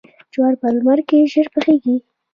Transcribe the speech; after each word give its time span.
جوار 0.33 0.53
په 0.61 0.67
لمر 0.75 0.99
کې 1.09 1.29
ژر 1.31 1.47
پخیږي. 1.53 1.95